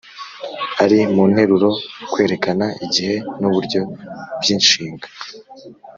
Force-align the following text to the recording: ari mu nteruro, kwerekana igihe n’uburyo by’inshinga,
ari 0.83 0.99
mu 1.13 1.23
nteruro, 1.31 1.69
kwerekana 2.11 2.65
igihe 2.85 3.15
n’uburyo 3.39 3.81
by’inshinga, 4.41 5.07